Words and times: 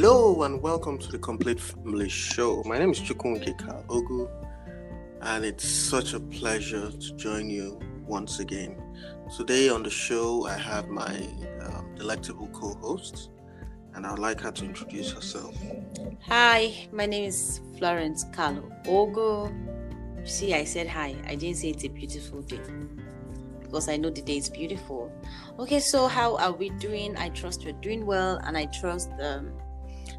Hello 0.00 0.44
and 0.44 0.62
welcome 0.62 0.96
to 0.96 1.12
the 1.12 1.18
Complete 1.18 1.60
Family 1.60 2.08
Show. 2.08 2.62
My 2.64 2.78
name 2.78 2.92
is 2.92 3.00
Chukwunkeka 3.00 3.84
Ogu, 3.88 4.30
and 5.20 5.44
it's 5.44 5.68
such 5.68 6.14
a 6.14 6.20
pleasure 6.20 6.90
to 6.90 7.16
join 7.16 7.50
you 7.50 7.78
once 8.06 8.38
again. 8.38 8.82
Today 9.36 9.68
on 9.68 9.82
the 9.82 9.90
show, 9.90 10.46
I 10.46 10.56
have 10.56 10.88
my 10.88 11.28
um, 11.60 11.94
delectable 11.96 12.48
co-host, 12.48 13.28
and 13.92 14.06
I'd 14.06 14.18
like 14.18 14.40
her 14.40 14.50
to 14.50 14.64
introduce 14.64 15.12
herself. 15.12 15.54
Hi, 16.28 16.88
my 16.92 17.04
name 17.04 17.24
is 17.24 17.60
Florence 17.76 18.24
Carlo 18.32 18.72
Ogo. 18.86 19.52
See, 20.26 20.54
I 20.54 20.64
said 20.64 20.88
hi. 20.88 21.14
I 21.26 21.34
didn't 21.34 21.58
say 21.58 21.68
it's 21.68 21.84
a 21.84 21.88
beautiful 21.88 22.40
day 22.40 22.58
because 23.60 23.86
I 23.90 23.98
know 23.98 24.08
the 24.08 24.22
day 24.22 24.38
is 24.38 24.48
beautiful. 24.48 25.12
Okay, 25.58 25.78
so 25.78 26.06
how 26.06 26.38
are 26.38 26.52
we 26.52 26.70
doing? 26.70 27.18
I 27.18 27.28
trust 27.28 27.66
we're 27.66 27.72
doing 27.72 28.06
well, 28.06 28.40
and 28.46 28.56
I 28.56 28.64
trust 28.64 29.10
um, 29.20 29.52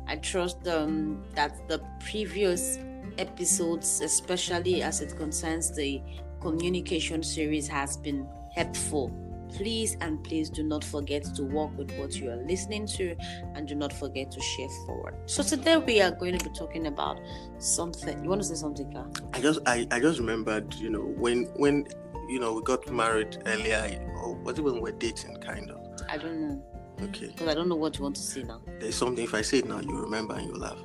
I 0.07 0.17
trust 0.17 0.67
um, 0.67 1.23
that 1.35 1.67
the 1.67 1.81
previous 1.99 2.77
episodes, 3.17 4.01
especially 4.01 4.83
as 4.83 5.01
it 5.01 5.15
concerns 5.17 5.75
the 5.75 6.01
communication 6.41 7.23
series, 7.23 7.67
has 7.67 7.97
been 7.97 8.27
helpful. 8.53 9.11
Please 9.49 9.97
and 9.99 10.23
please 10.23 10.49
do 10.49 10.63
not 10.63 10.81
forget 10.81 11.23
to 11.35 11.43
work 11.43 11.77
with 11.77 11.91
what 11.97 12.15
you 12.15 12.29
are 12.29 12.37
listening 12.47 12.87
to 12.87 13.15
and 13.53 13.67
do 13.67 13.75
not 13.75 13.91
forget 13.91 14.31
to 14.31 14.39
share 14.39 14.69
forward. 14.85 15.13
So 15.25 15.43
today 15.43 15.77
we 15.77 16.01
are 16.01 16.11
going 16.11 16.37
to 16.37 16.49
be 16.49 16.55
talking 16.55 16.87
about 16.87 17.19
something. 17.57 18.23
You 18.23 18.29
want 18.29 18.41
to 18.41 18.47
say 18.47 18.55
something, 18.55 18.91
Ka? 18.93 19.05
I 19.33 19.41
just 19.41 19.59
I, 19.65 19.85
I 19.91 19.99
just 19.99 20.19
remembered, 20.19 20.73
you 20.75 20.89
know, 20.89 21.01
when 21.01 21.45
when 21.57 21.85
you 22.29 22.39
know 22.39 22.53
we 22.53 22.61
got 22.61 22.89
married 22.89 23.43
earlier, 23.45 23.99
or 24.23 24.35
was 24.35 24.57
it 24.57 24.61
when 24.61 24.75
we 24.75 24.79
were 24.79 24.91
dating, 24.93 25.35
kind 25.41 25.69
of? 25.69 25.81
I 26.07 26.17
don't 26.17 26.41
know. 26.41 26.63
Okay. 27.03 27.27
Because 27.27 27.47
I 27.47 27.53
don't 27.53 27.67
know 27.67 27.75
what 27.75 27.97
you 27.97 28.03
want 28.03 28.15
to 28.15 28.21
say 28.21 28.43
now. 28.43 28.61
There's 28.79 28.95
something. 28.95 29.23
If 29.23 29.33
I 29.33 29.41
say 29.41 29.59
it 29.59 29.67
now, 29.67 29.79
you 29.79 29.97
remember 29.97 30.35
and 30.35 30.47
you 30.47 30.53
laugh. 30.53 30.77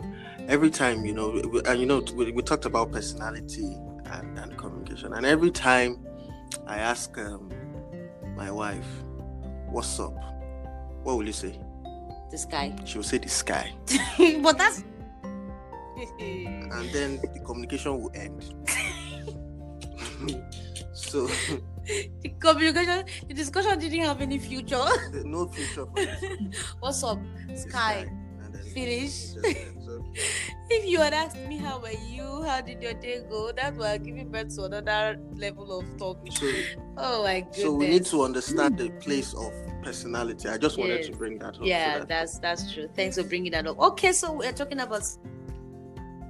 Every 0.49 0.71
time, 0.71 1.05
you 1.05 1.13
know, 1.13 1.31
we, 1.31 1.61
and 1.67 1.81
you 1.81 1.87
know, 1.87 2.03
we, 2.15 2.33
we 2.33 2.43
talked 2.43 2.65
about 2.65 2.93
personality 2.93 3.77
and, 4.07 4.39
and 4.39 4.57
communication, 4.57 5.13
and 5.13 5.27
every 5.27 5.51
time 5.51 6.07
I 6.67 6.79
ask 6.79 7.17
um, 7.19 7.51
my 8.37 8.51
wife, 8.51 8.87
"What's 9.69 9.99
up?" 10.01 10.15
What 11.03 11.19
will 11.19 11.27
you 11.27 11.33
say? 11.33 11.59
The 12.31 12.39
sky. 12.39 12.75
She 12.85 12.99
will 12.99 13.05
say 13.05 13.19
the 13.19 13.29
sky, 13.29 13.73
but 14.43 14.59
that's. 14.59 14.85
and 16.21 16.91
then 16.93 17.19
the 17.35 17.41
communication 17.45 18.01
will 18.01 18.11
end. 18.15 18.55
so 20.97 21.27
the 21.87 22.29
communication, 22.41 23.05
the 23.29 23.35
discussion 23.35 23.79
didn't 23.79 24.01
have 24.01 24.21
any 24.21 24.39
future. 24.39 24.85
no 25.25 25.47
future 25.47 25.87
for. 25.87 26.03
What's 26.81 27.05
up, 27.05 27.19
sky? 27.55 28.07
Finish. 28.75 29.35
it 29.37 29.43
just 29.43 29.47
ends. 29.47 29.89
Okay. 29.89 30.21
If 30.69 30.85
you 30.85 30.99
had 31.01 31.15
asked 31.15 31.37
me 31.49 31.59
how 31.59 31.79
are 31.81 31.93
you, 32.11 32.43
how 32.43 32.61
did 32.61 32.83
your 32.83 32.95
day 32.95 33.23
go, 33.31 33.53
that 33.53 33.77
have 33.81 34.03
given 34.03 34.29
birth 34.31 34.55
to 34.57 34.65
another 34.65 35.17
level 35.37 35.79
of 35.79 35.85
talking. 35.97 36.33
So, 36.33 36.47
Oh 36.97 37.23
my 37.23 37.41
goodness. 37.41 37.61
so 37.63 37.73
we 37.73 37.87
need 37.89 38.05
to 38.07 38.25
understand 38.25 38.77
the 38.77 38.91
place 38.99 39.33
of 39.35 39.53
personality. 39.85 40.49
I 40.49 40.59
just 40.59 40.77
wanted 40.77 40.97
Yes. 41.03 41.07
to 41.07 41.13
bring 41.17 41.39
that 41.39 41.51
up. 41.51 41.57
so 41.57 41.65
Yeah, 41.65 42.01
that- 42.01 42.09
that's 42.09 42.39
that's 42.41 42.73
true. 42.75 42.89
Thanks 42.97 43.17
for 43.17 43.23
bringing 43.23 43.53
that 43.53 43.67
up. 43.69 43.79
Okay, 43.79 44.11
so 44.13 44.33
we're 44.33 44.53
talking 44.53 44.81
about 44.81 45.05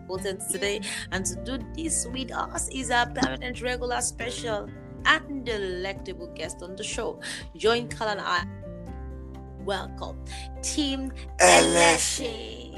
important 0.07 0.41
today, 0.49 0.81
and 1.11 1.27
to 1.27 1.35
do 1.43 1.59
this 1.75 2.07
with 2.13 2.33
us 2.33 2.69
is 2.69 2.93
our 2.93 3.07
permanent 3.11 3.61
regular 3.61 4.01
special 4.01 4.69
and 5.05 5.45
delectable 5.45 6.29
guest 6.29 6.63
on 6.63 6.77
the 6.77 6.85
show. 6.85 7.19
Join 7.57 7.89
Carl 7.89 8.11
and 8.11 8.21
I. 8.21 8.45
Welcome, 9.65 10.25
Team 10.63 11.11
Eleshi. 11.41 12.73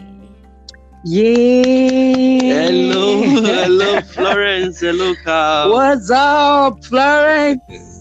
Yeah. 1.05 2.65
Hello, 2.65 3.23
hello, 3.23 4.01
Florence. 4.15 4.81
Hello, 4.81 5.15
Carl. 5.23 5.73
What's 5.73 6.11
up, 6.11 6.83
Florence? 6.83 7.61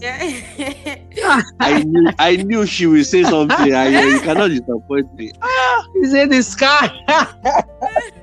I 1.60 1.84
knew, 1.84 2.10
I 2.18 2.36
knew 2.36 2.64
she 2.64 2.86
would 2.86 3.04
say 3.04 3.24
something. 3.24 3.74
I, 3.74 3.88
you 3.88 4.20
cannot 4.20 4.48
disappoint 4.48 5.14
me. 5.14 5.32
Ah, 5.42 5.86
is 5.96 6.14
it 6.14 6.30
the 6.30 6.42
sky? 6.42 6.88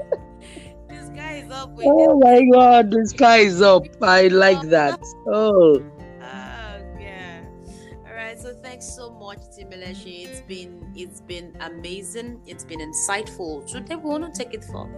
this 1.56 1.64
guy 1.64 1.64
is 1.64 1.64
up 1.64 1.76
with 1.76 1.86
oh 1.88 2.20
my 2.20 2.44
God, 2.52 2.92
the 2.92 3.06
sky 3.08 3.38
is 3.38 3.62
up. 3.62 3.84
I 4.02 4.28
like 4.28 4.58
oh, 4.58 4.68
that. 4.68 5.00
Oh, 5.28 5.84
Oh 6.22 7.00
yeah. 7.00 7.42
All 8.08 8.16
right. 8.16 8.40
So 8.40 8.54
thanks 8.54 8.86
so 8.86 9.12
much, 9.12 9.40
Team 9.56 9.70
Eleshi. 9.70 10.26
It's 10.26 10.42
been 10.42 10.85
it's 10.96 11.22
been 11.22 11.56
amazing. 11.60 12.42
It's 12.46 12.64
been 12.64 12.80
insightful. 12.80 13.66
Today 13.70 13.96
we 13.96 14.10
want 14.10 14.34
to 14.34 14.44
take 14.44 14.54
it 14.54 14.64
for. 14.64 14.90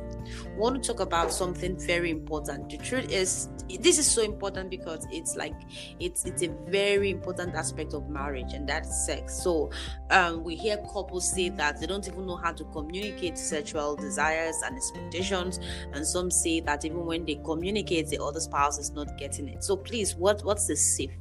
We 0.46 0.56
want 0.56 0.82
to 0.82 0.88
talk 0.88 1.00
about 1.00 1.32
something 1.32 1.78
very 1.78 2.12
important. 2.12 2.70
The 2.70 2.78
truth 2.78 3.12
is, 3.12 3.50
this 3.80 3.98
is 3.98 4.10
so 4.10 4.22
important 4.22 4.70
because 4.70 5.08
it's 5.12 5.36
like 5.36 5.56
it's 6.00 6.26
it's 6.26 6.44
a 6.44 6.50
very 6.68 7.10
important 7.10 7.56
aspect 7.56 7.94
of 7.94 8.10
marriage, 8.10 8.54
and 8.54 8.68
that's 8.68 9.06
sex. 9.06 9.42
So 9.42 9.72
um, 10.12 10.44
we 10.44 10.56
hear 10.56 10.78
couples 10.94 11.32
say 11.32 11.50
that 11.50 11.80
they 11.80 11.88
don't 11.88 12.08
even 12.08 12.26
know 12.26 12.38
how 12.38 12.52
to 12.54 12.64
communicate 12.66 13.38
sexual 13.38 13.96
desires 13.96 14.56
and 14.64 14.76
expectations, 14.76 15.60
and 15.94 16.06
some 16.06 16.30
say 16.30 16.60
that 16.62 16.86
even 16.86 17.06
when 17.06 17.26
they 17.26 17.36
communicate, 17.44 18.08
the 18.10 18.22
other 18.22 18.40
spouse 18.40 18.78
is 18.78 18.92
not 18.92 19.18
getting 19.18 19.50
it. 19.50 19.64
So 19.64 19.76
please, 19.76 20.16
what 20.16 20.44
what's 20.44 20.68
the 20.68 20.76
safe 20.76 21.12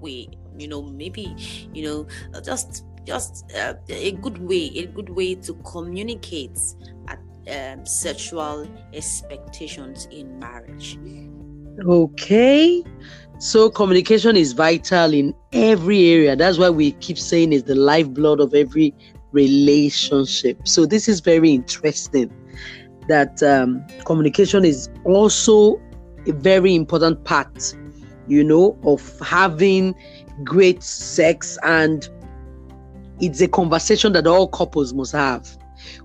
way 0.00 0.28
you 0.56 0.68
know 0.68 0.82
maybe 0.82 1.34
you 1.72 1.84
know 1.84 2.06
uh, 2.34 2.40
just 2.40 2.84
just 3.08 3.32
uh, 3.56 3.74
a 3.88 4.12
good 4.24 4.38
way 4.38 4.64
a 4.84 4.86
good 4.86 5.10
way 5.10 5.34
to 5.34 5.52
communicate 5.74 6.58
at 7.12 7.20
um, 7.56 7.84
sexual 7.86 8.66
expectations 8.92 10.06
in 10.10 10.38
marriage 10.38 10.98
okay. 11.86 12.82
So 13.38 13.70
communication 13.70 14.36
is 14.36 14.52
vital 14.52 15.14
in 15.14 15.34
every 15.52 16.08
area. 16.08 16.34
That's 16.34 16.58
why 16.58 16.70
we 16.70 16.92
keep 16.92 17.18
saying 17.18 17.52
it's 17.52 17.64
the 17.64 17.74
lifeblood 17.74 18.40
of 18.40 18.54
every 18.54 18.94
relationship. 19.32 20.66
So 20.66 20.86
this 20.86 21.08
is 21.08 21.20
very 21.20 21.52
interesting 21.52 22.32
that 23.08 23.42
um, 23.42 23.86
communication 24.04 24.64
is 24.64 24.88
also 25.04 25.80
a 26.26 26.32
very 26.32 26.74
important 26.74 27.24
part, 27.24 27.74
you 28.26 28.42
know, 28.42 28.78
of 28.84 29.18
having 29.20 29.94
great 30.44 30.82
sex 30.82 31.58
and 31.62 32.08
it's 33.20 33.40
a 33.40 33.48
conversation 33.48 34.12
that 34.12 34.26
all 34.26 34.48
couples 34.48 34.92
must 34.94 35.12
have. 35.12 35.56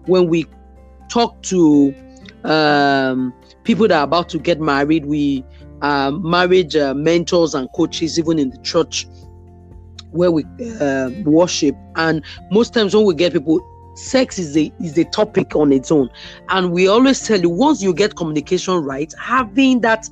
When 0.05 0.27
we 0.27 0.45
talk 1.09 1.41
to 1.43 1.93
um, 2.43 3.33
people 3.63 3.87
that 3.87 3.97
are 3.97 4.03
about 4.03 4.29
to 4.29 4.39
get 4.39 4.59
married 4.59 5.05
we 5.05 5.45
um, 5.81 6.27
marriage 6.27 6.75
uh, 6.75 6.93
mentors 6.93 7.53
and 7.53 7.69
coaches 7.73 8.17
even 8.17 8.39
in 8.39 8.49
the 8.49 8.57
church 8.59 9.05
where 10.11 10.31
we 10.31 10.45
uh, 10.79 11.09
worship. 11.25 11.75
And 11.95 12.23
most 12.51 12.73
times 12.73 12.95
when 12.95 13.05
we 13.05 13.13
get 13.15 13.33
people 13.33 13.61
sex 13.95 14.39
is 14.39 14.57
a 14.57 14.71
is 14.79 14.97
a 14.97 15.03
topic 15.05 15.55
on 15.55 15.71
its 15.71 15.91
own. 15.91 16.09
And 16.49 16.71
we 16.71 16.87
always 16.87 17.27
tell 17.27 17.39
you 17.39 17.49
once 17.49 17.83
you 17.83 17.93
get 17.93 18.15
communication 18.15 18.75
right 18.75 19.13
having 19.19 19.81
that 19.81 20.09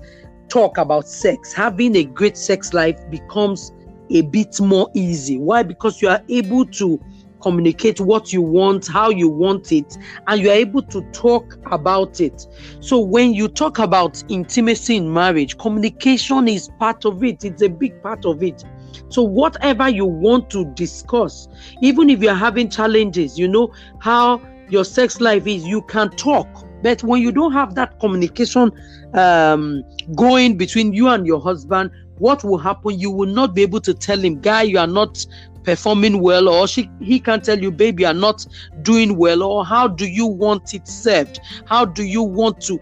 talk 0.50 0.78
about 0.78 1.08
sex 1.08 1.54
having 1.54 1.96
a 1.96 2.04
great 2.04 2.38
sex 2.38 2.74
life 2.74 3.00
becomes 3.10 3.72
a 4.12 4.22
bit 4.22 4.60
more 4.60 4.90
easy. 4.94 5.38
Why? 5.38 5.64
Because 5.64 6.02
you 6.02 6.10
are 6.10 6.22
able 6.30 6.66
to 6.66 7.00
communicate 7.42 8.00
what 8.00 8.32
you 8.32 8.42
want 8.42 8.88
how 8.88 9.10
you 9.10 9.28
want 9.28 9.72
it 9.72 9.98
and 10.28 10.42
you 10.42 10.50
are 10.50 10.56
able 10.56 10.82
to 10.84 11.02
talk 11.12 11.58
about 11.72 12.22
it. 12.22 12.48
So 12.80 13.00
when 13.00 13.34
you 13.34 13.48
talk 13.48 13.80
about 13.80 14.24
intimacy 14.30 14.98
in 14.98 15.12
marriage 15.12 15.58
communication 15.58 16.48
is 16.48 16.70
part 16.80 17.06
of 17.06 17.24
it. 17.24 17.44
It's 17.44 17.62
a 17.62 17.70
big 17.70 18.02
part 18.02 18.26
of 18.26 18.44
it. 18.44 18.64
So 19.10 19.24
whatever 19.24 19.90
you 19.90 20.06
want 20.06 20.50
to 20.52 20.66
discuss 20.74 21.48
even 21.82 22.10
if 22.10 22.22
you're 22.22 22.34
having 22.36 22.70
challenges 22.70 23.38
you 23.38 23.48
know 23.48 23.74
how 24.00 24.42
your 24.70 24.86
sex 24.86 25.20
life 25.20 25.48
is 25.48 25.66
you 25.66 25.82
can 25.82 26.10
talk. 26.12 26.48
But 26.84 27.04
when 27.04 27.22
you 27.22 27.32
don't 27.32 27.54
have 27.54 27.76
that 27.76 28.00
communication 28.00 28.72
um, 29.14 29.84
going 30.16 30.58
between 30.58 30.94
you 30.94 31.10
and 31.10 31.28
your 31.28 31.40
husband 31.42 31.92
what 32.22 32.44
will 32.44 32.58
happen 32.58 33.00
you 33.00 33.10
will 33.10 33.28
not 33.28 33.56
be 33.56 33.64
able 33.64 33.82
to 33.82 33.94
tell 33.94 34.20
him 34.20 34.40
guy 34.40 34.62
you 34.62 34.78
are 34.78 34.88
not 34.88 35.26
performing 35.64 36.20
well 36.22 36.48
or 36.48 36.68
she 36.68 36.90
he 37.02 37.20
can 37.20 37.42
tell 37.42 37.60
you 37.60 37.72
baby 37.72 38.04
you 38.04 38.08
are 38.08 38.14
not 38.14 38.46
doing 38.82 39.18
well 39.18 39.44
or 39.44 39.66
how 39.66 39.88
do 39.88 40.08
you 40.08 40.26
want 40.26 40.74
it 40.74 40.88
served? 40.88 41.40
How 41.66 41.86
do 41.86 42.04
you 42.04 42.24
want 42.24 42.62
to 42.62 42.80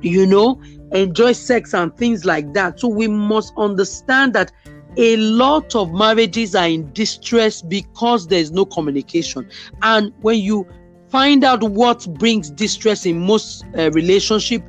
you 0.00 0.26
know 0.26 0.60
enjoy 0.92 1.32
sex 1.32 1.74
and 1.74 1.94
things 1.96 2.24
like 2.24 2.52
that? 2.54 2.80
So 2.80 2.88
we 2.88 3.06
must 3.06 3.52
understand 3.56 4.32
that 4.34 4.52
a 4.96 5.16
lot 5.16 5.74
of 5.74 5.92
marriages 5.92 6.54
are 6.54 6.68
in 6.68 6.92
distress 6.92 7.62
because 7.62 8.26
there's 8.26 8.50
no 8.50 8.64
communication. 8.64 9.48
And 9.82 10.12
when 10.22 10.38
you 10.38 10.66
find 11.08 11.44
out 11.44 11.62
what 11.62 12.06
brings 12.14 12.50
distress 12.50 13.06
in 13.06 13.20
most 13.20 13.64
uh, 13.76 13.90
relationship 13.92 14.62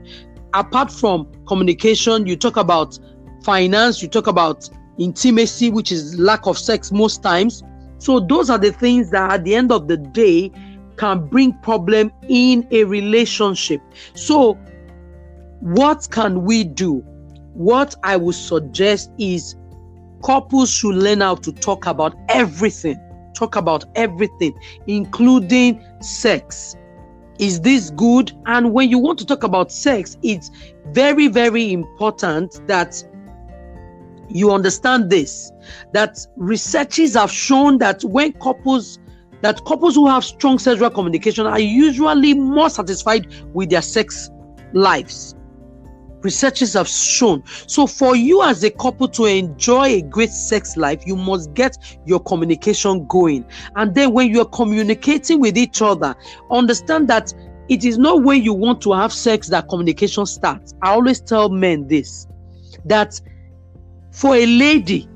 apart 0.53 0.91
from 0.91 1.27
communication 1.47 2.25
you 2.25 2.35
talk 2.35 2.57
about 2.57 2.97
finance 3.43 4.01
you 4.01 4.07
talk 4.07 4.27
about 4.27 4.69
intimacy 4.97 5.69
which 5.69 5.91
is 5.91 6.19
lack 6.19 6.45
of 6.45 6.57
sex 6.57 6.91
most 6.91 7.23
times 7.23 7.63
so 7.99 8.19
those 8.19 8.49
are 8.49 8.57
the 8.57 8.71
things 8.71 9.11
that 9.11 9.31
at 9.31 9.43
the 9.43 9.53
end 9.53 9.71
of 9.71 9.87
the 9.87 9.97
day 9.97 10.51
can 10.99 11.25
bring 11.27 11.53
problem 11.53 12.11
in 12.27 12.67
a 12.71 12.83
relationship. 12.83 13.81
So, 14.13 14.53
what 15.61 16.07
can 16.11 16.43
we 16.43 16.63
do? 16.63 16.97
What 17.53 17.95
I 18.03 18.17
would 18.17 18.35
suggest 18.35 19.11
is 19.17 19.55
couples 20.23 20.69
should 20.69 20.95
learn 20.95 21.21
how 21.21 21.35
to 21.35 21.51
talk 21.51 21.85
about 21.87 22.15
everything. 22.27 22.97
Talk 23.33 23.55
about 23.55 23.85
everything, 23.95 24.57
including 24.87 25.83
sex. 26.01 26.75
Is 27.39 27.61
this 27.61 27.89
good? 27.91 28.33
And 28.45 28.73
when 28.73 28.89
you 28.89 28.99
want 28.99 29.19
to 29.19 29.25
talk 29.25 29.43
about 29.43 29.71
sex, 29.71 30.17
it's 30.21 30.51
very, 30.87 31.27
very 31.27 31.71
important 31.71 32.59
that 32.67 33.01
you 34.29 34.51
understand 34.51 35.09
this 35.09 35.51
that 35.93 36.25
researches 36.37 37.15
have 37.15 37.31
shown 37.31 37.77
that 37.79 38.03
when 38.03 38.33
couples 38.33 38.99
that 39.41 39.63
couples 39.65 39.95
who 39.95 40.07
have 40.07 40.23
strong 40.23 40.59
sexual 40.59 40.89
communication 40.89 41.45
are 41.45 41.59
usually 41.59 42.33
more 42.33 42.69
satisfied 42.69 43.27
with 43.53 43.69
their 43.69 43.81
sex 43.81 44.29
lives. 44.73 45.35
Researches 46.21 46.73
have 46.73 46.89
shown. 46.89 47.41
So 47.45 47.87
for 47.87 48.17
you 48.17 48.43
as 48.43 48.61
a 48.65 48.69
couple 48.69 49.07
to 49.07 49.23
enjoy 49.23 49.85
a 49.85 50.01
great 50.01 50.31
sex 50.31 50.75
life 50.75 51.01
you 51.05 51.15
must 51.15 51.53
get 51.53 51.77
your 52.05 52.19
communication 52.19 53.05
going. 53.07 53.45
And 53.77 53.95
then 53.95 54.11
when 54.11 54.29
you're 54.29 54.45
communicating 54.45 55.39
with 55.39 55.57
each 55.57 55.81
other 55.81 56.15
understand 56.51 57.07
that 57.07 57.33
it 57.69 57.85
is 57.85 57.97
not 57.97 58.23
when 58.23 58.41
you 58.43 58.53
want 58.53 58.81
to 58.81 58.93
have 58.93 59.13
sex 59.13 59.47
that 59.49 59.69
communication 59.69 60.25
starts. 60.25 60.73
I 60.81 60.89
always 60.89 61.21
tell 61.21 61.49
men 61.49 61.87
this 61.87 62.27
that 62.85 63.21
for 64.19 64.35
a 64.35 64.45
lady, 64.45 65.07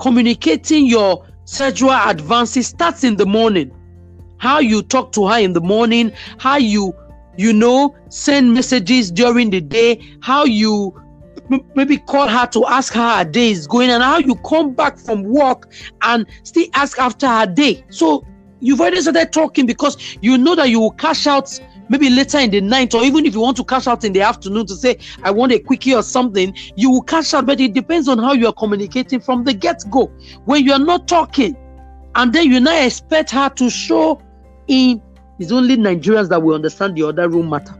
communicating 0.00 0.86
your 0.86 1.24
sexual 1.44 1.92
advances 1.92 2.66
starts 2.66 3.04
in 3.04 3.16
the 3.16 3.24
morning. 3.24 3.70
How 4.38 4.58
you 4.58 4.82
talk 4.82 5.12
to 5.12 5.28
her 5.28 5.38
in 5.38 5.52
the 5.52 5.60
morning, 5.60 6.10
how 6.38 6.56
you, 6.56 6.92
you 7.36 7.52
know, 7.52 7.94
send 8.08 8.52
messages 8.52 9.12
during 9.12 9.50
the 9.50 9.60
day, 9.60 10.02
how 10.20 10.44
you 10.44 11.00
maybe 11.76 11.96
call 11.98 12.26
her 12.26 12.46
to 12.48 12.66
ask 12.66 12.92
her 12.94 13.18
her 13.18 13.24
day 13.24 13.52
is 13.52 13.68
going, 13.68 13.88
and 13.88 14.02
how 14.02 14.18
you 14.18 14.34
come 14.36 14.74
back 14.74 14.98
from 14.98 15.22
work 15.22 15.72
and 16.02 16.26
still 16.42 16.66
ask 16.74 16.98
after 16.98 17.28
her 17.28 17.46
day. 17.46 17.84
So 17.90 18.26
you've 18.58 18.80
already 18.80 19.00
started 19.00 19.32
talking 19.32 19.64
because 19.64 20.16
you 20.22 20.36
know 20.38 20.56
that 20.56 20.70
you 20.70 20.80
will 20.80 20.90
cash 20.90 21.28
out 21.28 21.60
maybe 21.88 22.10
later 22.10 22.38
in 22.38 22.50
the 22.50 22.60
night, 22.60 22.94
or 22.94 23.02
even 23.04 23.26
if 23.26 23.34
you 23.34 23.40
want 23.40 23.56
to 23.56 23.64
cash 23.64 23.86
out 23.86 24.04
in 24.04 24.12
the 24.12 24.22
afternoon 24.22 24.66
to 24.66 24.74
say, 24.74 24.98
I 25.22 25.30
want 25.30 25.52
a 25.52 25.58
quickie 25.58 25.94
or 25.94 26.02
something, 26.02 26.56
you 26.76 26.90
will 26.90 27.02
cash 27.02 27.34
out, 27.34 27.46
but 27.46 27.60
it 27.60 27.72
depends 27.72 28.08
on 28.08 28.18
how 28.18 28.32
you 28.32 28.46
are 28.46 28.52
communicating 28.52 29.20
from 29.20 29.44
the 29.44 29.54
get 29.54 29.82
go. 29.90 30.06
When 30.44 30.64
you 30.64 30.72
are 30.72 30.78
not 30.78 31.08
talking, 31.08 31.56
and 32.14 32.32
then 32.32 32.50
you 32.50 32.60
now 32.60 32.80
expect 32.80 33.30
her 33.30 33.48
to 33.50 33.68
show 33.70 34.20
in, 34.68 35.02
it's 35.38 35.50
only 35.50 35.76
Nigerians 35.76 36.28
that 36.28 36.42
will 36.42 36.54
understand 36.54 36.96
the 36.96 37.02
other 37.02 37.28
room 37.28 37.50
matter. 37.50 37.74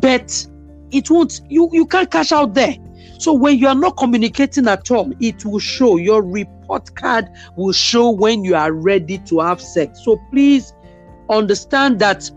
But 0.00 0.46
it 0.90 1.10
won't, 1.10 1.40
you, 1.48 1.68
you 1.72 1.86
can't 1.86 2.10
cash 2.10 2.32
out 2.32 2.54
there. 2.54 2.74
So 3.18 3.32
when 3.32 3.58
you 3.58 3.68
are 3.68 3.74
not 3.74 3.96
communicating 3.96 4.68
at 4.68 4.90
all, 4.90 5.10
it 5.20 5.44
will 5.44 5.58
show. 5.58 5.96
Your 5.96 6.22
report 6.22 6.94
card 6.96 7.28
will 7.56 7.72
show 7.72 8.10
when 8.10 8.44
you 8.44 8.54
are 8.54 8.72
ready 8.72 9.18
to 9.18 9.40
have 9.40 9.60
sex. 9.60 10.04
So 10.04 10.20
please 10.30 10.74
understand 11.30 11.98
that 12.00 12.30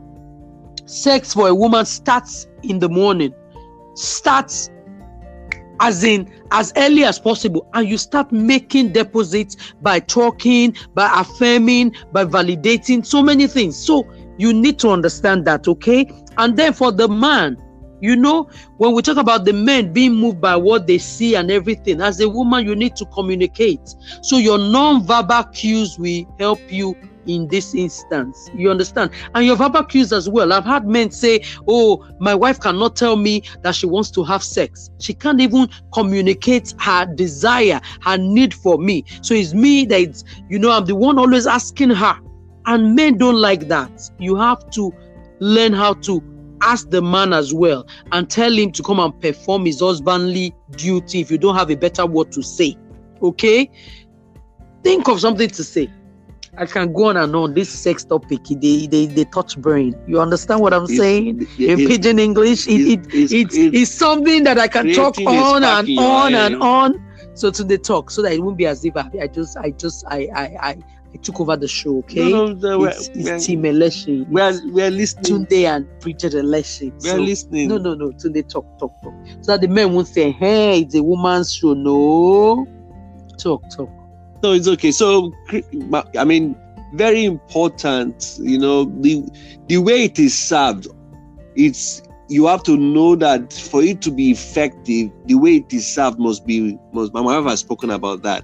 sex 0.90 1.34
for 1.34 1.48
a 1.48 1.56
woman 1.56 1.86
starts 1.86 2.48
in 2.64 2.80
the 2.80 2.90
morning, 2.90 3.34
starts 3.94 4.70
as 5.82 6.04
in 6.04 6.30
as 6.52 6.74
early 6.76 7.04
as 7.04 7.20
possible, 7.20 7.68
and 7.74 7.88
you 7.88 7.98
start 7.98 8.32
making 8.32 8.92
deposits 8.92 9.56
by 9.82 10.00
talking, 10.00 10.76
by 10.94 11.10
affirming, 11.16 11.96
by 12.12 12.26
validating 12.26 13.06
so 13.06 13.22
many 13.22 13.48
things. 13.48 13.78
So 13.78 14.06
you 14.38 14.52
need 14.52 14.80
to 14.80 14.90
understand 14.90 15.46
that, 15.46 15.68
okay? 15.68 16.10
And 16.38 16.58
then 16.58 16.74
for 16.74 16.92
the 16.92 17.08
man, 17.08 17.58
you 18.02 18.16
know, 18.16 18.50
when 18.78 18.94
we 18.94 19.02
talk 19.02 19.18
about 19.18 19.46
the 19.46 19.54
men 19.54 19.94
being 19.94 20.16
moved 20.16 20.42
by 20.42 20.56
what 20.56 20.88
they 20.88 20.98
see 20.98 21.36
and 21.36 21.52
everything, 21.52 22.02
as 22.02 22.20
a 22.20 22.30
woman, 22.30 22.66
you 22.66 22.76
need 22.76 22.96
to 22.98 23.06
communicate. 23.08 23.96
So 24.22 24.38
your 24.38 24.58
non-verbal 24.58 25.46
cues 25.46 25.98
will 26.00 26.26
help 26.40 26.60
you 26.72 26.96
in 27.28 27.48
this 27.48 27.76
instance. 27.76 28.50
You 28.56 28.72
understand? 28.72 29.12
And 29.36 29.46
your 29.46 29.56
verbal 29.56 29.84
cues 29.84 30.12
as 30.12 30.28
well. 30.28 30.52
I've 30.52 30.66
had 30.66 30.88
men 30.88 31.12
say, 31.12 31.44
Oh, 31.68 32.06
my 32.20 32.34
wife 32.34 32.60
cannot 32.60 32.96
tell 32.96 33.16
me 33.16 33.44
that 33.62 33.76
she 33.76 33.86
wants 33.86 34.10
to 34.12 34.24
have 34.24 34.44
sex. 34.44 34.90
She 35.00 35.14
can't 35.14 35.40
even 35.40 35.70
communicate 35.94 36.74
her 36.80 37.06
desire, 37.06 37.82
her 38.02 38.18
need 38.18 38.54
for 38.54 38.78
me. 38.78 39.06
So 39.22 39.34
it's 39.34 39.54
me 39.54 39.86
that, 39.86 40.24
you 40.50 40.60
know, 40.60 40.72
I'm 40.72 40.86
the 40.86 40.96
one 40.96 41.20
always 41.20 41.48
asking 41.48 41.92
her. 41.92 42.20
And 42.66 42.96
men 42.96 43.18
don't 43.18 43.38
like 43.38 43.68
that. 43.68 44.10
You 44.20 44.36
have 44.36 44.70
to 44.72 44.94
learn 45.40 45.74
how 45.74 45.94
to 45.94 46.22
ask 46.62 46.90
the 46.90 47.02
man 47.02 47.34
as 47.34 47.54
well 47.54 47.88
and 48.12 48.30
tell 48.30 48.52
him 48.52 48.72
to 48.74 48.84
come 48.84 49.00
and 49.00 49.20
perform 49.22 49.66
his 49.66 49.80
husbandly 49.80 50.54
duty 50.72 51.22
if 51.22 51.32
you 51.32 51.38
don't 51.38 51.56
have 51.56 51.70
a 51.70 51.76
better 51.76 52.06
word 52.06 52.32
to 52.34 52.42
say. 52.44 52.76
Okay? 53.22 53.70
Think 54.84 55.08
of 55.08 55.20
something 55.20 55.50
to 55.50 55.64
say. 55.64 55.90
I 56.58 56.66
can 56.66 56.92
go 56.94 57.06
on 57.06 57.18
and 57.18 57.34
on. 57.36 57.54
This 57.54 57.70
sex 57.70 58.04
topic, 58.04 58.44
they 58.50 58.88
they, 58.88 59.06
they 59.06 59.24
touch 59.26 59.58
brain. 59.58 59.96
You 60.08 60.20
understand 60.20 60.60
what 60.62 60.74
I'm 60.74 60.84
It's- 60.84 60.98
saying? 60.98 61.48
In 61.58 61.78
pidgin 61.88 62.20
English, 62.20 62.68
it, 62.68 62.72
it, 62.82 63.00
it's- 63.14 63.32
it's, 63.32 63.56
it's 63.56 63.76
it's 63.78 63.92
something 63.92 64.44
that 64.44 64.58
I 64.58 64.68
can 64.68 64.92
talk 64.94 65.18
on 65.20 65.64
and 65.64 66.00
on 66.00 66.34
and 66.36 66.62
on. 66.62 67.06
So 67.36 67.50
to 67.52 67.64
the 67.64 67.78
talk, 67.78 68.12
so 68.12 68.22
that 68.24 68.34
it 68.34 68.40
won't 68.44 68.58
be 68.58 68.66
as 68.66 68.84
if 68.84 68.98
I, 68.98 69.10
I 69.22 69.28
just 69.28 69.56
I 69.58 69.72
just 69.72 70.04
I 70.08 70.28
I 70.36 70.44
I, 70.70 70.78
I 71.14 71.18
took 71.18 71.40
over 71.40 71.56
the 71.58 71.68
show. 71.68 71.98
Okay, 72.00 72.32
No, 72.32 72.48
no, 72.54 72.80
we're, 72.80 72.90
it's, 72.90 73.10
it's 73.10 73.46
Team 73.48 73.64
Eleshi, 73.64 74.28
we're, 74.30 74.60
we're 74.72 74.92
listening. 74.92 75.46
Tunde 75.48 75.66
and 75.66 75.88
Bridget 76.00 76.34
Eleshi. 76.34 76.92
We're 76.94 77.00
So, 77.00 77.16
listening. 77.18 77.68
no, 77.70 77.78
no, 77.78 77.96
no. 77.96 78.12
Tunde 78.12 78.48
talk, 78.48 78.66
talk, 78.80 78.94
talk. 79.02 79.14
So 79.42 79.52
that 79.54 79.62
the 79.62 79.68
men 79.68 79.94
won't 79.94 80.08
say, 80.08 80.32
"Hey, 80.32 80.82
it's 80.82 80.94
a 80.96 81.02
woman's 81.04 81.52
show." 81.54 81.74
No, 81.74 82.66
talk, 83.38 83.64
talk. 83.76 83.90
No, 84.44 84.52
it's 84.54 84.68
okay. 84.68 84.92
So, 84.92 85.34
I 86.18 86.24
mean, 86.24 86.56
very 86.94 87.26
important. 87.26 88.38
You 88.40 88.60
know, 88.60 88.86
the 88.86 89.24
the 89.68 89.78
way 89.78 90.04
it 90.04 90.20
is 90.20 90.38
served, 90.38 90.88
it's 91.56 92.04
you 92.30 92.46
have 92.46 92.62
to 92.64 92.78
know 92.78 93.16
that 93.16 93.52
for 93.52 93.82
it 93.82 94.02
to 94.02 94.12
be 94.12 94.30
effective, 94.30 95.10
the 95.26 95.36
way 95.36 95.56
it 95.58 95.74
is 95.74 95.88
served 95.88 96.20
must 96.20 96.46
be 96.46 96.78
must. 96.94 97.14
My 97.14 97.22
wife 97.22 97.46
has 97.46 97.62
spoken 97.62 97.90
about 97.90 98.22
that. 98.24 98.44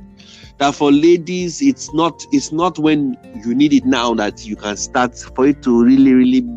That 0.57 0.75
for 0.75 0.91
ladies, 0.91 1.61
it's 1.61 1.93
not 1.93 2.25
it's 2.31 2.51
not 2.51 2.79
when 2.79 3.17
you 3.45 3.53
need 3.53 3.73
it 3.73 3.85
now 3.85 4.13
that 4.15 4.45
you 4.45 4.55
can 4.55 4.77
start 4.77 5.17
for 5.17 5.47
it 5.47 5.61
to 5.63 5.83
really 5.83 6.13
really 6.13 6.47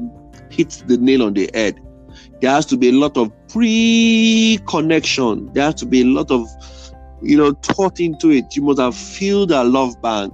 hit 0.51 0.83
the 0.87 0.97
nail 0.97 1.25
on 1.25 1.35
the 1.35 1.51
head. 1.53 1.81
There 2.41 2.51
has 2.51 2.67
to 2.67 2.77
be 2.77 2.91
a 2.91 2.93
lot 2.93 3.17
of 3.17 3.33
pre-connection. 3.49 5.53
There 5.53 5.65
has 5.65 5.75
to 5.77 5.87
be 5.87 6.03
a 6.03 6.05
lot 6.05 6.31
of 6.31 6.47
you 7.23 7.37
know 7.37 7.53
thought 7.63 8.01
into 8.01 8.31
it 8.31 8.55
you 8.55 8.63
must 8.63 8.79
have 8.79 8.95
filled 8.95 9.51
a 9.51 9.65
love 9.65 10.01
bank 10.01 10.33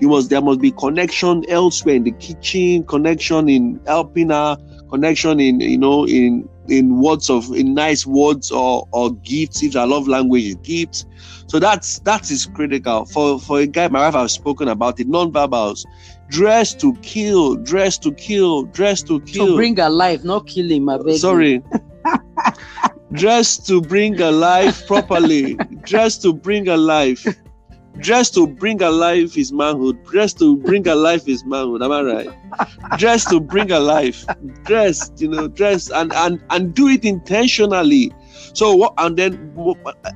you 0.00 0.08
must 0.08 0.30
there 0.30 0.42
must 0.42 0.60
be 0.60 0.70
connection 0.72 1.44
elsewhere 1.48 1.96
in 1.96 2.04
the 2.04 2.10
kitchen 2.12 2.84
connection 2.84 3.48
in 3.48 3.80
helping 3.86 4.30
her 4.30 4.56
connection 4.90 5.40
in 5.40 5.60
you 5.60 5.78
know 5.78 6.06
in 6.06 6.48
in 6.68 7.00
words 7.00 7.30
of 7.30 7.50
in 7.52 7.74
nice 7.74 8.06
words 8.06 8.50
or 8.50 8.86
or 8.92 9.12
gifts 9.16 9.62
if 9.62 9.74
her 9.74 9.86
love 9.86 10.08
language 10.08 10.60
gifts. 10.62 11.06
So 11.46 11.58
that's 11.58 12.00
that 12.00 12.30
is 12.30 12.46
critical. 12.46 13.04
For 13.06 13.38
for 13.38 13.60
a 13.60 13.66
guy 13.66 13.88
my 13.88 14.00
wife 14.00 14.14
has 14.14 14.32
spoken 14.32 14.68
about 14.68 15.00
it 15.00 15.08
non-verbals. 15.08 15.86
Dress 16.28 16.74
to 16.74 16.94
kill 17.02 17.56
dress 17.56 17.98
to 17.98 18.12
kill 18.12 18.64
dress 18.64 19.02
to 19.04 19.20
kill. 19.20 19.46
To 19.48 19.56
bring 19.56 19.76
life, 19.76 20.24
not 20.24 20.46
kill 20.46 20.70
him. 20.70 20.88
I 20.88 20.98
beg. 20.98 21.16
sorry. 21.18 21.62
Dress 23.12 23.56
to 23.68 23.80
bring 23.80 24.20
alive 24.20 24.84
properly. 24.86 25.54
Dress 25.84 26.18
to 26.18 26.32
bring 26.32 26.68
alive 26.68 27.24
dress 28.00 28.30
to 28.30 28.46
bring 28.46 28.82
alive 28.82 29.32
his 29.34 29.52
manhood. 29.52 30.02
Dress 30.04 30.34
to 30.34 30.56
bring 30.58 30.86
alive 30.86 31.24
his 31.24 31.44
manhood. 31.44 31.82
Am 31.82 31.92
i 31.92 32.02
right? 32.02 32.28
Dress 32.98 33.24
to 33.26 33.40
bring 33.40 33.70
alive. 33.70 34.24
Dress 34.64 35.10
you 35.16 35.28
know 35.28 35.48
dress 35.48 35.90
and 35.90 36.12
and 36.12 36.40
and 36.50 36.74
do 36.74 36.88
it 36.88 37.04
intentionally. 37.04 38.12
So 38.54 38.74
what 38.74 38.94
and 38.98 39.16
then 39.16 39.54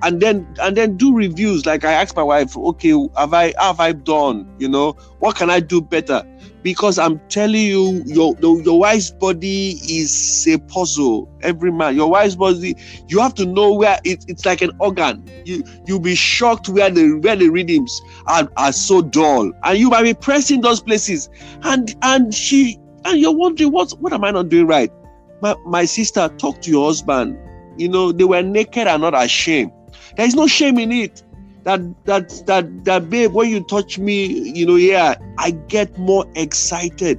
and 0.02 0.20
then 0.20 0.46
and 0.62 0.76
then 0.76 0.96
do 0.96 1.14
reviews. 1.14 1.66
Like 1.66 1.84
i 1.84 1.92
asked 1.92 2.16
my 2.16 2.22
wife 2.22 2.56
okay 2.56 2.94
have 3.16 3.34
i 3.34 3.52
have 3.58 3.80
i 3.80 3.92
done 3.92 4.54
you 4.58 4.68
know? 4.68 4.92
What 5.18 5.36
can 5.36 5.50
i 5.50 5.60
do 5.60 5.80
better 5.80 6.22
because 6.62 6.98
i'm 6.98 7.18
telling 7.28 7.62
you 7.62 8.02
your 8.06 8.36
your, 8.40 8.78
wife's 8.78 9.10
body 9.10 9.78
is 9.88 10.46
a 10.48 10.58
puzzle. 10.58 11.28
Every 11.42 11.70
man 11.72 11.96
your 11.96 12.10
wife's 12.10 12.34
body 12.34 12.76
you 13.08 13.20
have 13.20 13.34
to 13.34 13.46
know 13.46 13.72
where 13.72 13.98
it, 14.04 14.24
it's 14.28 14.44
like 14.44 14.62
an 14.62 14.70
organ. 14.78 15.28
You 15.44 15.64
you'll 15.86 16.00
be 16.00 16.14
shocked 16.14 16.68
where 16.68 16.90
the 16.90 17.18
where 17.22 17.36
the 17.36 17.48
rhythms 17.48 18.00
are, 18.26 18.48
are 18.56 18.72
so 18.72 19.02
dull. 19.02 19.52
And 19.64 19.78
you 19.78 19.90
might 19.90 20.02
be 20.02 20.14
pressing 20.14 20.60
those 20.60 20.80
places. 20.80 21.28
And 21.62 21.94
and 22.02 22.34
she 22.34 22.78
and 23.04 23.20
you're 23.20 23.34
wondering 23.34 23.72
what 23.72 23.90
what 24.00 24.12
am 24.12 24.24
i 24.24 24.30
not 24.30 24.48
doing 24.48 24.66
right? 24.66 24.90
My, 25.42 25.54
my 25.66 25.84
sister 25.84 26.28
talk 26.38 26.60
to 26.62 26.70
your 26.70 26.86
husband. 26.86 27.38
You 27.78 27.88
know 27.88 28.12
they 28.12 28.24
were 28.24 28.42
naked 28.42 28.86
and 28.86 29.02
not 29.02 29.14
ashamed. 29.14 29.72
There 30.16 30.26
is 30.26 30.34
no 30.34 30.46
shame 30.46 30.78
in 30.78 30.92
it 30.92 31.22
that 31.78 32.04
that 32.06 32.46
that 32.46 32.84
that 32.84 33.08
babe 33.10 33.32
when 33.32 33.48
you 33.50 33.60
touch 33.64 33.98
me 33.98 34.26
you 34.58 34.66
know 34.66 34.76
yeah 34.76 35.14
i 35.38 35.50
get 35.68 35.96
more 35.98 36.24
excited 36.34 37.18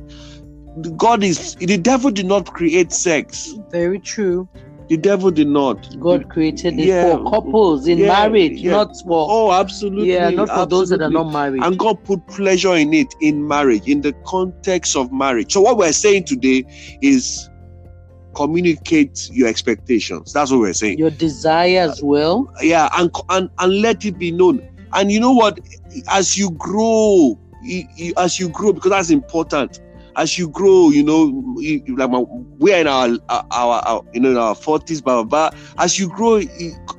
God 0.96 1.22
is 1.24 1.56
the 1.56 1.78
devil 1.78 2.12
did 2.12 2.26
not 2.28 2.54
create 2.54 2.94
sex. 2.94 3.54
Very 3.72 4.00
true. 4.00 4.48
The 4.88 4.98
devil 4.98 5.30
did 5.32 5.48
not. 5.48 6.00
God 6.00 6.30
created 6.30 6.80
it 6.80 6.86
Yeah. 6.86 7.18
for 7.18 7.30
couples 7.30 7.88
in 7.88 7.98
Yeah, 7.98 8.08
marriage, 8.08 8.60
yeah. 8.62 8.72
not 8.72 8.96
for 9.06 9.28
Oh, 9.30 9.52
absolutely. 9.52 10.12
yeah, 10.14 10.30
not 10.30 10.50
for 10.50 10.66
those 10.66 10.90
that 10.90 11.02
are 11.02 11.10
not 11.10 11.32
married. 11.32 11.64
And 11.64 11.78
God 11.78 12.04
put 12.04 12.26
pleasure 12.28 12.76
in 12.76 12.94
it 12.94 13.14
in 13.22 13.48
marriage, 13.48 13.88
in 13.88 14.02
the 14.02 14.14
context 14.26 14.96
of 14.96 15.12
marriage. 15.12 15.52
So 15.52 15.62
what 15.62 15.78
we're 15.78 15.92
saying 15.92 16.24
today 16.26 16.64
is 17.02 17.50
communicate 18.34 19.30
your 19.32 19.48
expectations. 19.48 20.34
That's 20.34 20.52
what 20.52 20.60
we're 20.60 20.74
saying. 20.74 20.98
Your 20.98 21.10
desire 21.12 21.82
as 21.90 22.02
well. 22.04 22.52
yeah 22.62 22.90
and 22.98 23.10
and, 23.30 23.50
and 23.60 23.82
let 23.82 24.06
it 24.06 24.18
be 24.18 24.32
known. 24.32 24.68
And 24.94 25.12
you 25.12 25.20
know 25.20 25.32
what? 25.34 25.60
As 26.10 26.38
you 26.38 26.52
grow 26.52 27.40
you, 27.64 27.84
you- 27.96 28.14
as 28.18 28.40
you 28.40 28.50
grow 28.50 28.74
because 28.74 28.92
that's 28.92 29.10
important. 29.10 29.80
As 30.18 30.38
you 30.38 30.50
grow 30.50 30.90
you 30.90 31.04
know 31.04 31.56
you- 31.58 31.84
like 31.96 32.10
my, 32.10 32.24
we're 32.60 32.78
in 32.80 32.88
our, 32.88 33.10
our 33.30 33.82
our 33.86 34.04
you 34.14 34.20
know 34.20 34.32
in 34.32 34.38
our 34.38 34.56
40s 34.56 35.04
blah 35.04 35.24
blah 35.24 35.50
blah. 35.50 35.60
As 35.78 35.98
you 36.00 36.10
grow 36.10 36.36
it, 36.36 36.50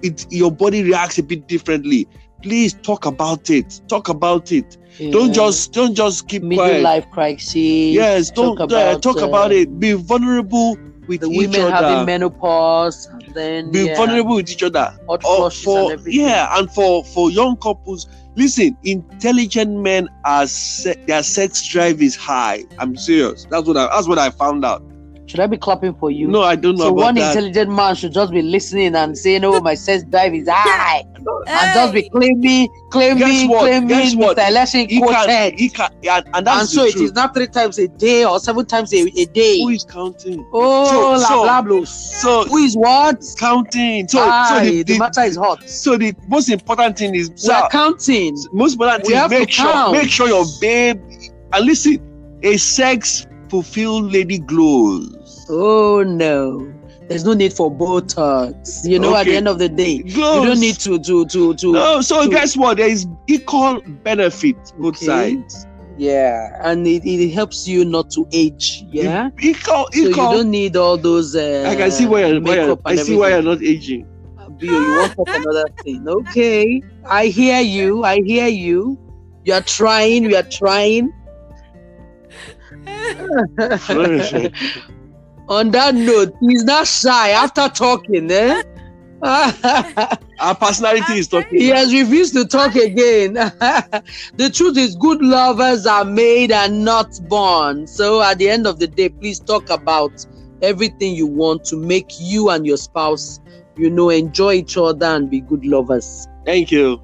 it 0.02 0.26
your 0.30 0.50
body 0.50 0.82
reacts 0.82 1.18
a 1.18 1.22
bit 1.22 1.46
differently. 1.48 2.08
Please 2.42 2.74
talk 2.82 3.06
about 3.06 3.50
it. 3.50 3.80
Talk 3.88 4.08
about 4.08 4.50
it. 4.50 4.76
Don't 5.10 5.32
just 5.32 5.72
don't 5.72 5.94
just 5.94 6.28
keep 6.28 6.42
middle 6.42 6.64
quiet. 6.64 6.82
life 6.82 7.10
crisis. 7.10 7.54
yes 7.54 8.30
don't 8.30 8.56
talk 8.56 8.72
uh, 8.72 8.98
talk 8.98 9.20
about 9.20 9.52
it. 9.52 9.78
Be 9.78 9.92
vulnerable 9.92 10.76
with 11.08 11.20
The 11.22 11.28
each 11.28 11.38
women 11.50 11.72
other. 11.72 11.86
having 11.88 12.06
menopause, 12.06 13.08
then 13.34 13.70
be 13.70 13.86
yeah, 13.86 13.96
vulnerable 13.96 14.36
with 14.36 14.50
each 14.50 14.62
other. 14.62 14.96
Hot 15.08 15.24
or 15.24 15.50
flushes 15.50 15.66
and 15.66 15.92
everything. 15.92 16.20
yeah 16.20 16.58
and 16.58 16.70
for 16.70 17.04
for 17.04 17.30
young 17.30 17.56
couples 17.56 18.06
listen 18.36 18.76
intelligent 18.84 19.76
men 19.80 20.08
are 20.24 20.46
se- 20.46 21.02
their 21.06 21.22
sex 21.22 21.66
drive 21.66 22.00
is 22.02 22.16
high. 22.16 22.64
I'm 22.78 22.96
serious. 22.96 23.46
That's 23.50 23.66
what 23.66 23.76
i 23.76 23.86
that's 23.94 24.08
what 24.08 24.18
i 24.18 24.30
found 24.30 24.64
out. 24.64 24.82
Should 25.26 25.40
I 25.40 25.46
be 25.46 25.56
clapping 25.56 25.94
for 25.94 26.10
you? 26.10 26.28
no 26.28 26.42
i 26.42 26.56
don't 26.56 26.76
know 26.76 26.84
so 26.86 26.92
one 26.92 27.14
that. 27.14 27.34
intelligent 27.34 27.70
man 27.70 27.94
should 27.94 28.12
just 28.12 28.32
be 28.32 28.42
listening 28.42 28.94
and 28.94 29.16
saying, 29.16 29.44
"Oh, 29.44 29.60
my 29.60 29.74
sex 29.74 30.04
drive 30.04 30.34
is 30.34 30.48
high," 30.50 31.04
and 31.46 31.74
just 31.74 31.92
be 31.94 32.08
claiming, 32.10 32.68
claiming, 32.90 33.48
claiming. 33.48 33.88
Guess 33.88 34.14
what? 34.16 34.36
Mr. 34.36 34.48
Election 34.48 34.88
he 34.88 35.00
can 35.00 35.52
he 35.58 35.68
can 35.68 35.90
yeah, 36.02 36.20
and 36.34 36.46
that's 36.46 36.60
and 36.60 36.68
so 36.68 36.82
the 36.82 36.88
it 36.88 36.92
truth. 36.92 37.04
is 37.04 37.12
not 37.12 37.34
three 37.34 37.46
times 37.46 37.78
a 37.78 37.88
day 37.88 38.24
or 38.24 38.38
seven 38.40 38.64
times 38.66 38.92
a, 38.92 38.98
a 38.98 39.24
day. 39.26 39.60
who 39.62 39.68
is 39.70 39.84
counting 39.84 40.44
oh, 40.52 40.86
so- 40.90 41.10
la 41.10 41.18
so- 41.28 41.42
blah 41.42 41.62
blah. 41.62 41.84
so 41.84 42.44
Who 42.44 42.56
is 42.58 42.76
what? 42.76 43.22
counting 43.38 44.08
so 44.08 44.20
Aye, 44.20 44.48
so 44.48 44.60
the, 44.64 44.70
the, 44.70 44.92
the, 44.94 44.98
matter 44.98 45.22
is 45.22 45.36
hot. 45.36 45.68
so 45.68 45.96
the 45.96 46.14
most 46.28 46.48
important 46.48 46.98
thing 46.98 47.14
is 47.14 47.30
We 47.30 47.36
sir, 47.38 47.54
are 47.54 47.68
counting. 47.70 48.36
most 48.52 48.74
important 48.74 49.06
thing 49.06 49.16
is 49.16 49.30
make 49.30 49.50
sure 49.50 49.72
count. 49.72 49.92
make 49.92 50.10
sure 50.10 50.28
your 50.28 50.44
babe 50.60 51.00
and 51.52 51.66
listen 51.66 51.98
a 52.42 52.56
sex 52.56 53.26
fulfilled 53.48 54.12
lady 54.12 54.38
glows 54.38 55.46
Oh 55.50 56.02
no. 56.02 56.72
There's 57.12 57.24
no 57.24 57.34
need 57.34 57.52
for 57.52 57.70
Botox. 57.70 58.88
You 58.88 58.98
know, 58.98 59.14
at 59.14 59.26
the 59.26 59.36
end 59.36 59.46
of 59.48 59.58
the 59.58 59.68
day, 59.68 60.02
you 60.04 60.16
don't 60.16 60.58
need 60.60 60.76
to 60.80 60.98
to 60.98 61.26
to 61.26 61.54
to. 61.54 61.72
No, 61.72 62.00
so 62.00 62.24
to- 62.24 62.30
guess 62.30 62.56
what? 62.56 62.78
There 62.78 62.88
is 62.88 63.06
equal 63.28 63.80
benefit 64.02 64.56
both 64.78 64.96
Okay. 64.96 65.06
sides. 65.06 65.66
Yeah, 65.98 66.58
and 66.62 66.86
it, 66.86 67.04
it 67.04 67.30
helps 67.32 67.68
you 67.68 67.84
not 67.84 68.10
to 68.12 68.26
age. 68.32 68.82
Yeah, 68.90 69.28
Equal, 69.40 69.88
equal. 69.92 69.92
so 69.92 69.98
you 70.00 70.14
don't 70.14 70.50
need 70.50 70.74
all 70.74 70.96
those. 70.96 71.36
Uh, 71.36 71.66
I 71.68 71.76
can 71.76 71.90
see 71.90 72.06
why 72.06 72.24
you're, 72.26 72.40
why 72.40 72.54
you're 72.54 72.78
I 72.86 72.96
see 72.96 73.14
why 73.14 73.28
you're 73.28 73.42
not 73.42 73.62
aging. 73.62 74.06
Bill, 74.58 74.72
you 74.72 74.92
want 74.96 75.14
another 75.28 75.64
thing? 75.84 76.08
Okay, 76.08 76.82
I 77.04 77.26
hear 77.26 77.60
you. 77.60 78.04
I 78.04 78.20
hear 78.22 78.48
you. 78.48 78.98
You 79.44 79.52
are 79.54 79.60
trying. 79.60 80.24
You 80.24 80.36
are 80.36 80.42
trying. 80.42 81.12
On 85.52 85.70
that 85.72 85.94
note, 85.94 86.34
he's 86.40 86.64
not 86.64 86.86
shy 86.86 87.28
after 87.28 87.68
talking. 87.68 88.30
Eh? 88.30 88.62
Our 89.22 90.54
personality 90.54 91.18
is 91.18 91.28
talking. 91.28 91.58
He 91.60 91.68
has 91.68 91.92
refused 91.92 92.32
to 92.36 92.46
talk 92.46 92.74
again. 92.74 93.34
the 94.34 94.50
truth 94.50 94.78
is, 94.78 94.96
good 94.96 95.20
lovers 95.20 95.84
are 95.86 96.06
made 96.06 96.52
and 96.52 96.82
not 96.86 97.20
born. 97.28 97.86
So, 97.86 98.22
at 98.22 98.38
the 98.38 98.48
end 98.48 98.66
of 98.66 98.78
the 98.78 98.86
day, 98.86 99.10
please 99.10 99.40
talk 99.40 99.68
about 99.68 100.24
everything 100.62 101.14
you 101.14 101.26
want 101.26 101.66
to 101.66 101.76
make 101.76 102.12
you 102.18 102.48
and 102.48 102.64
your 102.66 102.78
spouse, 102.78 103.38
you 103.76 103.90
know, 103.90 104.08
enjoy 104.08 104.54
each 104.54 104.78
other 104.78 105.04
and 105.04 105.28
be 105.28 105.40
good 105.42 105.66
lovers. 105.66 106.26
Thank 106.46 106.72
you. 106.72 107.02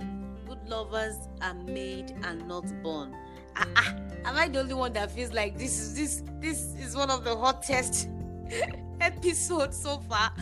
Mm, 0.00 0.44
Good 0.48 0.68
lovers 0.68 1.28
are 1.40 1.54
made 1.54 2.16
and 2.24 2.48
not 2.48 2.64
born. 2.82 3.14
Ah, 3.54 3.64
ah, 3.76 3.94
am 4.28 4.36
I 4.36 4.48
the 4.48 4.60
only 4.60 4.74
one 4.74 4.92
that 4.92 5.10
feels 5.10 5.32
like 5.32 5.56
this 5.56 5.78
is 5.78 5.94
this 5.94 6.22
this 6.40 6.74
is 6.78 6.94
one 6.94 7.10
of 7.10 7.24
the 7.24 7.36
hottest 7.36 8.08
episodes 9.00 9.76
so 9.76 9.98
far? 10.08 10.32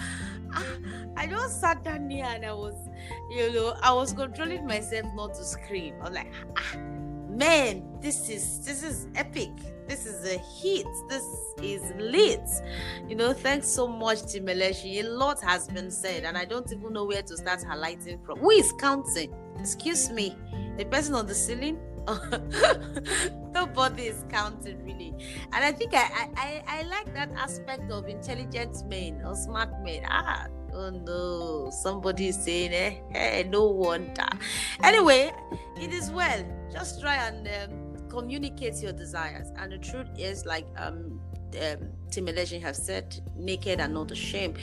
Ah, 0.52 0.64
I 1.16 1.26
just 1.26 1.60
sat 1.60 1.82
down 1.84 2.10
here 2.10 2.26
and 2.26 2.44
I 2.44 2.52
was, 2.52 2.74
you 3.30 3.52
know, 3.52 3.76
I 3.82 3.92
was 3.92 4.12
controlling 4.12 4.66
myself 4.66 5.06
not 5.14 5.34
to 5.34 5.44
scream. 5.44 5.94
I 6.00 6.04
was 6.04 6.14
like, 6.14 6.32
ah, 6.56 6.78
man, 7.28 7.84
this 8.00 8.28
is 8.28 8.64
this 8.64 8.82
is 8.82 9.08
epic. 9.14 9.50
This 9.86 10.04
is 10.04 10.24
a 10.24 10.38
hit. 10.38 10.86
This 11.08 11.24
is 11.62 11.82
lit. 11.96 12.48
You 13.08 13.14
know, 13.14 13.32
thanks 13.32 13.68
so 13.68 13.86
much, 13.86 14.26
Team 14.26 14.46
Eleshi. 14.46 15.04
A 15.04 15.08
lot 15.08 15.40
has 15.42 15.68
been 15.68 15.92
said, 15.92 16.24
and 16.24 16.36
I 16.36 16.44
don't 16.44 16.70
even 16.72 16.92
know 16.92 17.04
where 17.04 17.22
to 17.22 17.36
start 17.36 17.60
highlighting 17.60 18.24
from. 18.24 18.40
Who 18.40 18.50
is 18.50 18.72
counting? 18.80 19.32
Excuse 19.60 20.10
me, 20.10 20.34
the 20.76 20.84
person 20.86 21.14
on 21.14 21.26
the 21.26 21.34
ceiling. 21.34 21.78
Nobody 23.52 24.04
is 24.04 24.24
counting 24.28 24.84
really, 24.84 25.14
and 25.52 25.64
I 25.64 25.72
think 25.72 25.92
I, 25.94 26.28
I 26.36 26.62
I 26.66 26.82
like 26.82 27.12
that 27.14 27.30
aspect 27.36 27.90
of 27.90 28.08
intelligent 28.08 28.86
men 28.86 29.22
or 29.24 29.34
smart 29.34 29.70
men. 29.82 30.02
Ah, 30.08 30.46
oh 30.72 30.90
no, 30.90 31.70
somebody 31.70 32.28
is 32.28 32.36
saying, 32.36 32.72
eh, 32.72 33.00
hey, 33.10 33.48
no 33.50 33.66
wonder. 33.66 34.28
Anyway, 34.84 35.32
it 35.80 35.92
is 35.92 36.10
well. 36.10 36.44
Just 36.72 37.00
try 37.00 37.16
and 37.16 37.48
um, 37.48 38.08
communicate 38.08 38.80
your 38.82 38.92
desires, 38.92 39.48
and 39.56 39.72
the 39.72 39.78
truth 39.78 40.08
is, 40.16 40.46
like 40.46 40.66
um, 40.76 41.20
um 41.60 41.90
Tim 42.10 42.28
Election 42.28 42.62
have 42.62 42.76
said, 42.76 43.18
naked 43.36 43.80
and 43.80 43.94
not 43.94 44.10
ashamed 44.10 44.58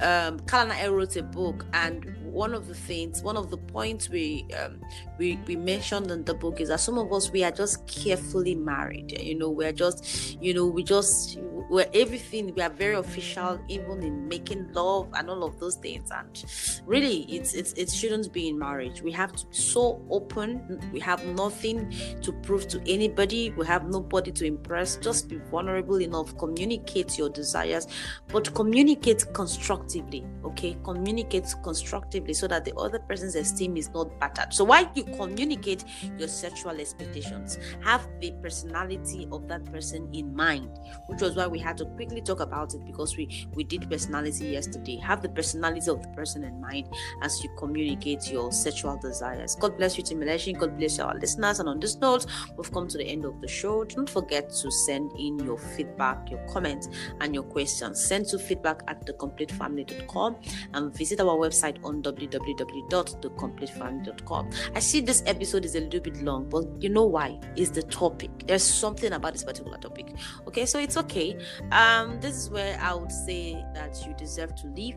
um 0.00 0.40
Kalana 0.40 0.90
wrote 0.90 1.16
a 1.16 1.22
book 1.22 1.64
and 1.72 2.16
one 2.24 2.52
of 2.52 2.66
the 2.66 2.74
things 2.74 3.22
one 3.22 3.36
of 3.36 3.50
the 3.50 3.56
points 3.56 4.08
we 4.08 4.44
um 4.58 4.80
we, 5.18 5.38
we 5.46 5.54
mentioned 5.54 6.10
in 6.10 6.24
the 6.24 6.34
book 6.34 6.60
is 6.60 6.68
that 6.68 6.80
some 6.80 6.98
of 6.98 7.12
us 7.12 7.30
we 7.30 7.44
are 7.44 7.52
just 7.52 7.86
carefully 7.86 8.56
married 8.56 9.12
you 9.20 9.36
know 9.36 9.48
we're 9.48 9.72
just 9.72 10.36
you 10.42 10.52
know 10.52 10.66
we 10.66 10.82
just 10.82 11.38
we're 11.70 11.88
everything 11.94 12.54
we 12.54 12.62
are 12.62 12.70
very 12.70 12.94
official 12.94 13.58
even 13.68 14.02
in 14.02 14.28
making 14.28 14.72
love 14.72 15.08
and 15.14 15.30
all 15.30 15.44
of 15.44 15.58
those 15.58 15.76
things. 15.76 16.10
And 16.10 16.44
really 16.86 17.22
it's, 17.22 17.54
it's 17.54 17.72
it 17.74 17.90
shouldn't 17.90 18.32
be 18.32 18.48
in 18.48 18.58
marriage. 18.58 19.02
We 19.02 19.12
have 19.12 19.32
to 19.32 19.46
be 19.46 19.54
so 19.54 20.04
open. 20.10 20.80
We 20.92 21.00
have 21.00 21.24
nothing 21.26 21.94
to 22.22 22.32
prove 22.32 22.68
to 22.68 22.80
anybody. 22.90 23.50
We 23.50 23.66
have 23.66 23.88
nobody 23.88 24.32
to 24.32 24.44
impress. 24.44 24.96
Just 24.96 25.28
be 25.28 25.36
vulnerable 25.50 26.00
enough. 26.00 26.36
Communicate 26.38 27.18
your 27.18 27.30
desires 27.30 27.86
but 28.28 28.52
communicate 28.54 29.24
constructively 29.32 30.24
okay? 30.44 30.76
Communicate 30.84 31.54
constructively 31.62 32.34
so 32.34 32.46
that 32.46 32.64
the 32.64 32.74
other 32.76 32.98
person's 32.98 33.34
esteem 33.34 33.76
is 33.76 33.90
not 33.90 34.18
battered. 34.20 34.52
So 34.52 34.64
while 34.64 34.90
you 34.94 35.04
communicate 35.04 35.84
your 36.18 36.28
sexual 36.28 36.80
expectations? 36.80 37.58
Have 37.82 38.06
the 38.20 38.32
personality 38.42 39.28
of 39.32 39.48
that 39.48 39.64
person 39.66 40.08
in 40.12 40.34
mind 40.34 40.68
which 41.06 41.20
was 41.20 41.36
why 41.36 41.46
we 41.54 41.60
had 41.60 41.78
to 41.78 41.84
quickly 41.84 42.20
talk 42.20 42.40
about 42.40 42.74
it 42.74 42.84
because 42.84 43.16
we 43.16 43.46
we 43.54 43.62
did 43.62 43.88
personality 43.88 44.48
yesterday. 44.48 44.96
Have 44.96 45.22
the 45.22 45.28
personality 45.28 45.88
of 45.88 46.02
the 46.02 46.08
person 46.08 46.42
in 46.42 46.60
mind 46.60 46.88
as 47.22 47.44
you 47.44 47.50
communicate 47.56 48.28
your 48.28 48.50
sexual 48.50 48.96
desires. 48.96 49.54
God 49.54 49.76
bless 49.76 49.96
you 49.96 50.02
Team 50.02 50.18
Eleshi. 50.18 50.58
god 50.58 50.76
bless 50.76 50.98
our 50.98 51.14
listeners. 51.14 51.60
And 51.60 51.68
on 51.68 51.78
this 51.78 51.94
note 51.98 52.26
we've 52.56 52.72
come 52.72 52.88
to 52.88 52.98
the 52.98 53.06
end 53.06 53.24
of 53.24 53.40
the 53.40 53.46
show. 53.46 53.84
Don't 53.84 54.10
forget 54.10 54.50
to 54.50 54.70
send 54.72 55.12
in 55.16 55.38
your 55.38 55.58
feedback 55.58 56.28
your 56.28 56.44
comments 56.48 56.88
and 57.20 57.32
your 57.32 57.44
questions. 57.44 58.04
Send 58.04 58.26
to 58.26 58.36
feedback 58.38 58.82
at 58.88 59.06
thecompletefamily.com 59.06 60.36
and 60.72 60.92
visit 60.96 61.20
our 61.20 61.36
website 61.36 61.78
on 61.84 62.02
www.thecompletefamily.com 62.02 64.50
i 64.74 64.80
see 64.80 65.00
this 65.00 65.22
episode 65.26 65.64
is 65.64 65.76
a 65.76 65.80
little 65.80 66.00
bit 66.00 66.20
long 66.22 66.48
but 66.48 66.64
you 66.82 66.88
know 66.88 67.04
why? 67.04 67.38
It's 67.54 67.70
the 67.70 67.82
topic. 67.82 68.30
There's 68.46 68.64
something 68.64 69.12
about 69.12 69.34
this 69.34 69.44
particular 69.44 69.78
topic. 69.78 70.14
Okay 70.48 70.64
so 70.66 70.80
it's 70.80 70.96
okay 70.96 71.38
um 71.72 72.20
this 72.20 72.36
is 72.36 72.50
where 72.50 72.78
i 72.80 72.94
would 72.94 73.12
say 73.12 73.64
that 73.74 74.04
you 74.06 74.14
deserve 74.14 74.54
to 74.54 74.66
live 74.68 74.96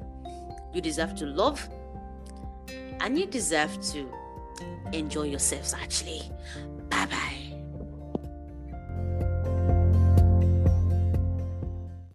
you 0.73 0.81
deserve 0.81 1.15
to 1.15 1.25
love 1.25 1.67
and 2.99 3.17
you 3.17 3.25
deserve 3.25 3.71
to 3.91 4.11
enjoy 4.93 5.23
yourselves 5.23 5.73
actually. 5.73 6.21
Bye 6.89 7.05
bye 7.05 7.36